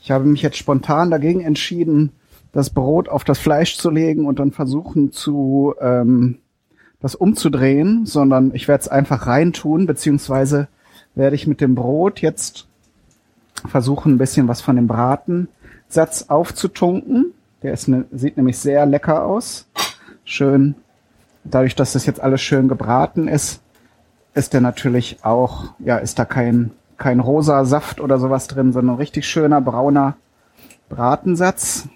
Ich 0.00 0.10
habe 0.10 0.24
mich 0.24 0.40
jetzt 0.40 0.56
spontan 0.56 1.10
dagegen 1.10 1.42
entschieden, 1.42 2.12
das 2.52 2.70
Brot 2.70 3.10
auf 3.10 3.22
das 3.22 3.38
Fleisch 3.38 3.76
zu 3.76 3.90
legen 3.90 4.24
und 4.24 4.38
dann 4.38 4.50
versuchen 4.50 5.12
zu 5.12 5.74
ähm, 5.78 6.38
das 7.02 7.14
umzudrehen, 7.14 8.06
sondern 8.06 8.54
ich 8.54 8.66
werde 8.66 8.80
es 8.80 8.88
einfach 8.88 9.26
reintun, 9.26 9.84
beziehungsweise 9.84 10.68
werde 11.14 11.36
ich 11.36 11.46
mit 11.46 11.60
dem 11.60 11.74
Brot 11.74 12.22
jetzt 12.22 12.66
versuchen, 13.68 14.14
ein 14.14 14.18
bisschen 14.18 14.48
was 14.48 14.62
von 14.62 14.76
dem 14.76 14.86
Bratensatz 14.86 16.22
aufzutunken. 16.28 17.34
Der 17.62 17.74
ist 17.74 17.88
ne, 17.88 18.06
sieht 18.10 18.38
nämlich 18.38 18.56
sehr 18.56 18.86
lecker 18.86 19.22
aus. 19.22 19.68
Schön, 20.24 20.76
dadurch, 21.44 21.74
dass 21.74 21.92
das 21.92 22.06
jetzt 22.06 22.20
alles 22.20 22.40
schön 22.40 22.68
gebraten 22.68 23.28
ist, 23.28 23.60
ist 24.32 24.54
der 24.54 24.62
natürlich 24.62 25.18
auch, 25.24 25.74
ja, 25.78 25.98
ist 25.98 26.18
da 26.18 26.24
kein 26.24 26.70
kein 26.96 27.20
rosa 27.20 27.64
Saft 27.64 28.00
oder 28.00 28.18
sowas 28.18 28.46
drin, 28.46 28.72
sondern 28.72 28.96
richtig 28.96 29.26
schöner 29.26 29.60
brauner 29.60 30.16
Bratensatz. 30.88 31.88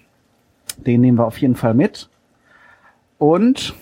Den 0.77 1.01
nehmen 1.01 1.17
wir 1.17 1.25
auf 1.25 1.37
jeden 1.37 1.55
Fall 1.55 1.73
mit. 1.73 2.09
Und 3.17 3.75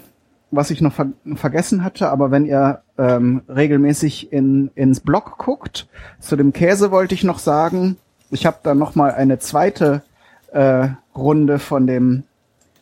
was 0.49 0.71
ich 0.71 0.81
noch 0.81 0.93
ver 0.93 1.07
vergessen 1.35 1.83
hatte, 1.83 2.09
aber 2.09 2.31
wenn 2.31 2.45
ihr 2.45 2.81
ähm, 2.97 3.41
regelmäßig 3.49 4.31
in, 4.31 4.71
ins 4.75 5.01
Blog 5.01 5.37
guckt, 5.37 5.87
zu 6.19 6.35
dem 6.35 6.53
Käse 6.53 6.89
wollte 6.91 7.13
ich 7.15 7.23
noch 7.23 7.39
sagen, 7.39 7.97
ich 8.31 8.45
habe 8.45 8.57
da 8.63 8.73
noch 8.73 8.95
mal 8.95 9.11
eine 9.11 9.39
zweite 9.39 10.03
äh, 10.51 10.87
Runde 11.15 11.59
von 11.59 11.85
dem 11.85 12.23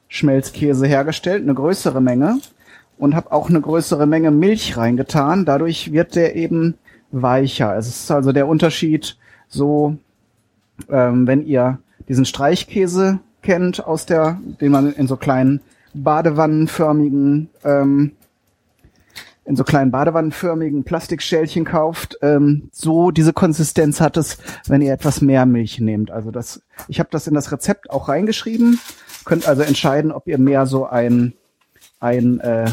Schmelzkäse 0.07 0.85
hergestellt, 0.85 1.43
eine 1.43 1.53
größere 1.53 2.01
Menge 2.01 2.37
und 2.97 3.15
habe 3.15 3.31
auch 3.31 3.49
eine 3.49 3.61
größere 3.61 4.05
Menge 4.05 4.31
Milch 4.31 4.77
reingetan. 4.77 5.45
Dadurch 5.45 5.91
wird 5.91 6.15
der 6.15 6.35
eben 6.35 6.75
weicher. 7.11 7.75
Es 7.77 7.87
ist 7.87 8.11
also 8.11 8.31
der 8.31 8.47
Unterschied 8.47 9.17
so, 9.47 9.97
ähm, 10.89 11.27
wenn 11.27 11.45
ihr 11.45 11.79
diesen 12.07 12.25
Streichkäse 12.25 13.19
kennt 13.41 13.85
aus 13.85 14.05
der, 14.05 14.39
den 14.59 14.71
man 14.71 14.91
in 14.93 15.07
so 15.07 15.17
kleinen 15.17 15.61
badewannenförmigen, 15.93 17.49
ähm, 17.63 18.11
in 19.45 19.55
so 19.55 19.63
kleinen 19.63 19.91
badewannenförmigen 19.91 20.83
Plastikschälchen 20.83 21.65
kauft, 21.65 22.17
ähm, 22.21 22.69
so 22.71 23.11
diese 23.11 23.31
Konsistenz 23.31 24.01
hat 24.01 24.17
es, 24.17 24.37
wenn 24.67 24.81
ihr 24.81 24.91
etwas 24.91 25.21
mehr 25.21 25.45
Milch 25.45 25.79
nehmt. 25.79 26.09
Also 26.11 26.31
das, 26.31 26.61
ich 26.87 26.99
habe 26.99 27.09
das 27.11 27.27
in 27.27 27.35
das 27.35 27.51
Rezept 27.51 27.91
auch 27.91 28.09
reingeschrieben. 28.09 28.79
Könnt 29.23 29.47
also 29.47 29.61
entscheiden, 29.61 30.11
ob 30.11 30.27
ihr 30.27 30.39
mehr 30.39 30.65
so 30.65 30.85
ein 30.85 31.33
ein 31.99 32.39
äh, 32.39 32.69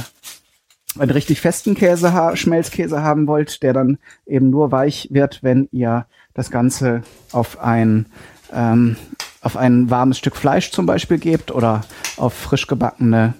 einen 0.99 1.11
richtig 1.11 1.41
festen 1.41 1.75
Käse, 1.75 2.13
Schmelzkäse 2.35 3.03
haben 3.03 3.27
wollt, 3.27 3.63
der 3.63 3.73
dann 3.73 3.99
eben 4.27 4.51
nur 4.51 4.73
weich 4.73 5.09
wird, 5.11 5.43
wenn 5.43 5.69
ihr 5.73 6.07
das 6.35 6.51
Ganze 6.51 7.03
auf 7.33 7.61
ein 7.61 8.07
ähm, 8.53 8.97
auf 9.43 9.57
ein 9.57 9.91
warmes 9.91 10.19
Stück 10.19 10.37
Fleisch 10.37 10.71
zum 10.71 10.87
Beispiel 10.87 11.19
gebt 11.19 11.51
oder 11.51 11.83
auf 12.17 12.33
frisch 12.33 12.67
gebackene 12.69 13.35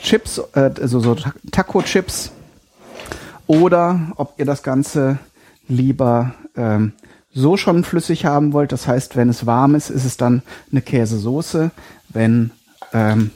Chips, 0.00 0.38
äh, 0.54 0.70
also 0.80 1.00
so 1.00 1.16
Taco-Chips, 1.50 2.32
oder 3.46 4.00
ob 4.16 4.34
ihr 4.38 4.46
das 4.46 4.62
Ganze 4.62 5.18
lieber 5.68 6.34
ähm, 6.56 6.92
so 7.32 7.56
schon 7.56 7.84
flüssig 7.84 8.24
haben 8.24 8.52
wollt. 8.52 8.72
Das 8.72 8.86
heißt, 8.86 9.16
wenn 9.16 9.28
es 9.28 9.46
warm 9.46 9.74
ist, 9.74 9.90
ist 9.90 10.04
es 10.04 10.16
dann 10.16 10.42
eine 10.70 10.82
Käsesoße. 10.82 11.70
Wenn 12.08 12.50
ähm, 12.92 13.30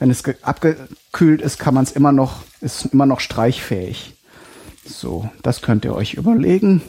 wenn 0.00 0.10
es 0.10 0.24
abgekühlt 0.42 1.42
ist, 1.42 1.58
kann 1.58 1.74
man 1.74 1.84
es 1.84 1.92
immer 1.92 2.10
noch, 2.10 2.42
ist 2.60 2.86
immer 2.86 3.06
noch 3.06 3.20
streichfähig. 3.20 4.16
So, 4.84 5.30
das 5.42 5.60
könnt 5.60 5.84
ihr 5.84 5.94
euch 5.94 6.14
überlegen 6.14 6.82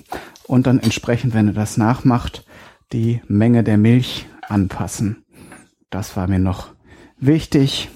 und 0.47 0.65
dann 0.65 0.79
entsprechend, 0.79 1.33
wenn 1.33 1.47
ihr 1.47 1.53
das 1.53 1.77
nachmacht, 1.77 2.45
die 2.93 3.21
Menge 3.27 3.63
der 3.63 3.77
Milch 3.77 4.27
anpassen. 4.47 5.25
Das 5.89 6.15
war 6.15 6.27
mir 6.27 6.39
noch 6.39 6.69
wichtig. 7.19 7.89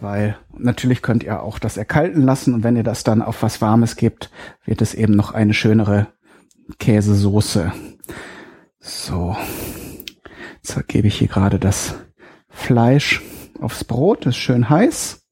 weil 0.00 0.38
natürlich 0.56 1.02
könnt 1.02 1.22
ihr 1.22 1.42
auch 1.42 1.58
das 1.58 1.76
erkalten 1.76 2.22
lassen 2.22 2.54
und 2.54 2.64
wenn 2.64 2.76
ihr 2.76 2.82
das 2.82 3.04
dann 3.04 3.20
auf 3.20 3.42
was 3.42 3.60
Warmes 3.60 3.96
gibt, 3.96 4.30
wird 4.64 4.80
es 4.80 4.94
eben 4.94 5.14
noch 5.14 5.32
eine 5.32 5.52
schönere 5.54 6.06
Käsesoße. 6.78 7.72
So, 8.78 9.36
jetzt 10.54 10.88
gebe 10.88 11.08
ich 11.08 11.18
hier 11.18 11.28
gerade 11.28 11.58
das 11.58 11.96
Fleisch 12.48 13.20
aufs 13.60 13.84
Brot, 13.84 14.26
ist 14.26 14.36
schön 14.36 14.68
heiß. 14.68 15.26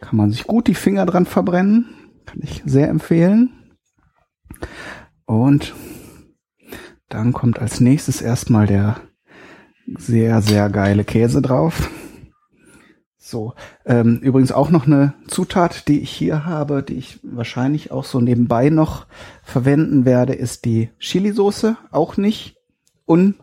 Kann 0.00 0.16
man 0.16 0.30
sich 0.30 0.44
gut 0.46 0.66
die 0.66 0.74
Finger 0.74 1.06
dran 1.06 1.26
verbrennen, 1.26 1.86
kann 2.26 2.40
ich 2.42 2.62
sehr 2.64 2.88
empfehlen. 2.88 3.50
Und 5.26 5.74
dann 7.08 7.32
kommt 7.32 7.58
als 7.58 7.80
nächstes 7.80 8.22
erstmal 8.22 8.66
der 8.66 9.00
sehr, 9.98 10.40
sehr 10.42 10.70
geile 10.70 11.04
Käse 11.04 11.42
drauf. 11.42 11.90
So, 13.18 13.54
ähm, 13.84 14.18
übrigens 14.22 14.50
auch 14.50 14.70
noch 14.70 14.86
eine 14.86 15.14
Zutat, 15.28 15.86
die 15.88 16.00
ich 16.00 16.10
hier 16.10 16.46
habe, 16.46 16.82
die 16.82 16.94
ich 16.94 17.20
wahrscheinlich 17.22 17.92
auch 17.92 18.04
so 18.04 18.20
nebenbei 18.20 18.70
noch 18.70 19.06
verwenden 19.44 20.04
werde, 20.04 20.32
ist 20.32 20.64
die 20.64 20.90
Chili-Soße. 20.98 21.76
Auch 21.90 22.16
nicht 22.16 22.56
un 23.06 23.34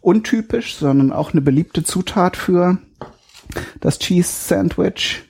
untypisch, 0.00 0.76
sondern 0.76 1.12
auch 1.12 1.32
eine 1.32 1.40
beliebte 1.40 1.82
Zutat 1.82 2.36
für 2.36 2.78
das 3.84 3.98
Cheese 3.98 4.30
Sandwich. 4.30 5.22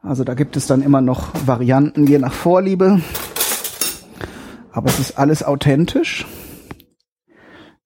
Also 0.00 0.24
da 0.24 0.32
gibt 0.32 0.56
es 0.56 0.66
dann 0.66 0.80
immer 0.80 1.02
noch 1.02 1.32
Varianten 1.46 2.06
je 2.06 2.18
nach 2.18 2.32
Vorliebe. 2.32 3.02
Aber 4.72 4.88
es 4.88 4.98
ist 4.98 5.18
alles 5.18 5.42
authentisch. 5.42 6.26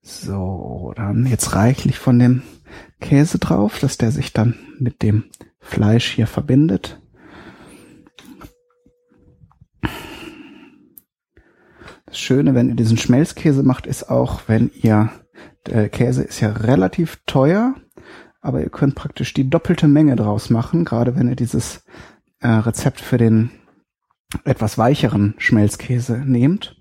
So, 0.01 0.93
dann 0.95 1.25
jetzt 1.25 1.53
reichlich 1.53 1.99
von 1.99 2.17
dem 2.17 2.43
Käse 3.01 3.39
drauf, 3.39 3.79
dass 3.79 3.97
der 3.97 4.11
sich 4.11 4.31
dann 4.31 4.55
mit 4.79 5.03
dem 5.03 5.25
Fleisch 5.59 6.09
hier 6.11 6.27
verbindet. 6.27 7.01
Das 12.05 12.17
Schöne, 12.17 12.55
wenn 12.55 12.69
ihr 12.69 12.75
diesen 12.75 12.97
Schmelzkäse 12.97 13.63
macht, 13.63 13.85
ist 13.85 14.09
auch, 14.09 14.43
wenn 14.47 14.71
ihr, 14.73 15.11
der 15.67 15.89
Käse 15.89 16.23
ist 16.23 16.39
ja 16.39 16.51
relativ 16.53 17.19
teuer, 17.25 17.75
aber 18.41 18.61
ihr 18.61 18.69
könnt 18.69 18.95
praktisch 18.95 19.33
die 19.33 19.49
doppelte 19.49 19.87
Menge 19.87 20.15
draus 20.15 20.49
machen, 20.49 20.85
gerade 20.85 21.15
wenn 21.15 21.27
ihr 21.27 21.35
dieses 21.35 21.83
äh, 22.39 22.47
Rezept 22.47 23.01
für 23.01 23.17
den 23.17 23.51
etwas 24.43 24.77
weicheren 24.77 25.35
Schmelzkäse 25.37 26.17
nehmt. 26.25 26.77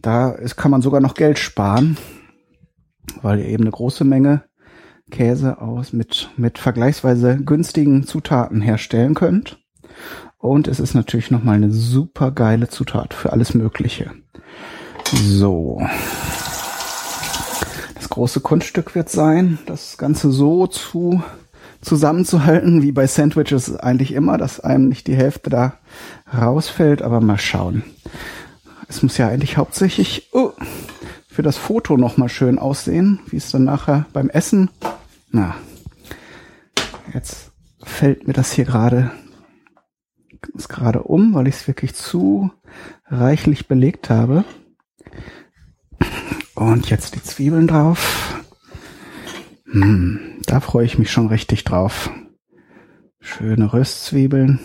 Da 0.00 0.30
ist, 0.30 0.56
kann 0.56 0.70
man 0.70 0.82
sogar 0.82 1.00
noch 1.00 1.14
Geld 1.14 1.38
sparen, 1.38 1.96
weil 3.22 3.38
ihr 3.38 3.46
eben 3.46 3.64
eine 3.64 3.70
große 3.70 4.04
Menge 4.04 4.44
Käse 5.10 5.60
aus 5.60 5.92
mit, 5.92 6.30
mit 6.36 6.58
vergleichsweise 6.58 7.38
günstigen 7.38 8.04
Zutaten 8.06 8.60
herstellen 8.60 9.14
könnt. 9.14 9.62
Und 10.38 10.66
es 10.66 10.80
ist 10.80 10.94
natürlich 10.94 11.30
nochmal 11.30 11.56
eine 11.56 11.70
super 11.70 12.32
geile 12.32 12.68
Zutat 12.68 13.14
für 13.14 13.32
alles 13.32 13.54
Mögliche. 13.54 14.10
So. 15.12 15.80
Große 18.12 18.40
Kunststück 18.40 18.94
wird 18.94 19.08
sein, 19.08 19.58
das 19.64 19.96
Ganze 19.96 20.30
so 20.30 20.66
zu 20.66 21.22
zusammenzuhalten, 21.80 22.82
wie 22.82 22.92
bei 22.92 23.06
Sandwiches 23.06 23.74
eigentlich 23.74 24.12
immer, 24.12 24.36
dass 24.36 24.60
einem 24.60 24.90
nicht 24.90 25.06
die 25.06 25.16
Hälfte 25.16 25.48
da 25.48 25.78
rausfällt, 26.32 27.00
aber 27.00 27.22
mal 27.22 27.38
schauen. 27.38 27.82
Es 28.86 29.02
muss 29.02 29.16
ja 29.16 29.28
eigentlich 29.28 29.56
hauptsächlich 29.56 30.28
oh, 30.32 30.52
für 31.26 31.42
das 31.42 31.56
Foto 31.56 31.96
nochmal 31.96 32.28
schön 32.28 32.58
aussehen, 32.58 33.20
wie 33.30 33.38
es 33.38 33.50
dann 33.50 33.64
nachher 33.64 34.04
beim 34.12 34.28
Essen 34.28 34.68
na, 35.30 35.54
jetzt 37.14 37.52
fällt 37.82 38.26
mir 38.26 38.34
das 38.34 38.52
hier 38.52 38.66
gerade 38.66 39.10
ist 40.54 40.68
gerade 40.68 41.04
um, 41.04 41.32
weil 41.32 41.48
ich 41.48 41.54
es 41.54 41.68
wirklich 41.68 41.94
zu 41.94 42.50
reichlich 43.06 43.68
belegt 43.68 44.10
habe. 44.10 44.44
Und 46.62 46.90
jetzt 46.90 47.16
die 47.16 47.22
Zwiebeln 47.22 47.66
drauf. 47.66 48.40
Hm, 49.68 50.20
da 50.46 50.60
freue 50.60 50.86
ich 50.86 50.96
mich 50.96 51.10
schon 51.10 51.26
richtig 51.26 51.64
drauf. 51.64 52.08
Schöne 53.18 53.72
Röstzwiebeln. 53.72 54.60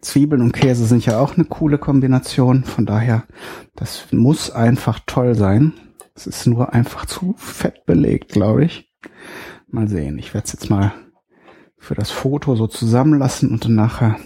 Zwiebeln 0.00 0.42
und 0.42 0.50
Käse 0.50 0.84
sind 0.84 1.06
ja 1.06 1.20
auch 1.20 1.36
eine 1.36 1.44
coole 1.44 1.78
Kombination. 1.78 2.64
Von 2.64 2.86
daher, 2.86 3.22
das 3.76 4.08
muss 4.10 4.50
einfach 4.50 4.98
toll 5.06 5.36
sein. 5.36 5.74
Es 6.16 6.26
ist 6.26 6.44
nur 6.48 6.72
einfach 6.74 7.06
zu 7.06 7.36
fett 7.38 7.86
belegt, 7.86 8.32
glaube 8.32 8.64
ich. 8.64 8.92
Mal 9.68 9.86
sehen. 9.86 10.18
Ich 10.18 10.34
werde 10.34 10.46
es 10.46 10.52
jetzt 10.52 10.70
mal 10.70 10.92
für 11.78 11.94
das 11.94 12.10
Foto 12.10 12.56
so 12.56 12.66
zusammenlassen 12.66 13.52
und 13.52 13.64
dann 13.64 13.76
nachher 13.76 14.16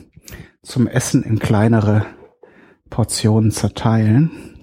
zum 0.63 0.87
Essen 0.87 1.23
in 1.23 1.39
kleinere 1.39 2.07
Portionen 2.89 3.51
zerteilen. 3.51 4.56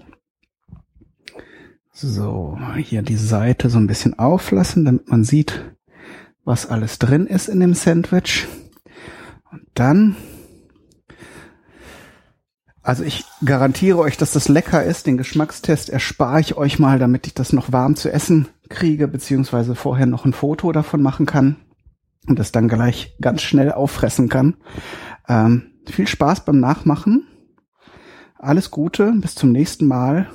So, 1.96 2.58
hier 2.76 3.02
die 3.02 3.16
Seite 3.16 3.70
so 3.70 3.78
ein 3.78 3.86
bisschen 3.86 4.18
auflassen, 4.18 4.84
damit 4.84 5.08
man 5.08 5.22
sieht, 5.22 5.76
was 6.44 6.66
alles 6.66 6.98
drin 6.98 7.28
ist 7.28 7.46
in 7.48 7.60
dem 7.60 7.72
Sandwich. 7.72 8.48
Und 9.52 9.62
dann, 9.74 10.16
also 12.82 13.04
ich 13.04 13.24
garantiere 13.44 13.98
euch, 13.98 14.16
dass 14.16 14.32
das 14.32 14.48
lecker 14.48 14.82
ist. 14.82 15.06
Den 15.06 15.18
Geschmackstest 15.18 15.88
erspare 15.88 16.40
ich 16.40 16.56
euch 16.56 16.80
mal, 16.80 16.98
damit 16.98 17.28
ich 17.28 17.34
das 17.34 17.52
noch 17.52 17.70
warm 17.70 17.94
zu 17.94 18.10
essen 18.10 18.48
kriege, 18.68 19.06
beziehungsweise 19.06 19.76
vorher 19.76 20.06
noch 20.06 20.24
ein 20.24 20.32
Foto 20.32 20.72
davon 20.72 21.00
machen 21.00 21.26
kann 21.26 21.58
und 22.26 22.40
das 22.40 22.50
dann 22.50 22.66
gleich 22.66 23.14
ganz 23.20 23.40
schnell 23.42 23.70
auffressen 23.70 24.28
kann. 24.28 24.56
Ähm, 25.28 25.70
viel 25.86 26.08
Spaß 26.08 26.44
beim 26.44 26.58
Nachmachen. 26.58 27.28
Alles 28.36 28.72
Gute, 28.72 29.12
bis 29.12 29.36
zum 29.36 29.52
nächsten 29.52 29.86
Mal. 29.86 30.28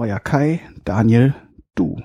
Euer 0.00 0.20
Kai, 0.20 0.60
Daniel, 0.84 1.34
du. 1.74 1.96